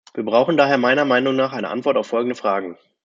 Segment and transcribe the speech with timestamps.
[0.15, 2.75] Wir brauchen daher meiner Meinung nach eine Antwort auf folgende Fragen.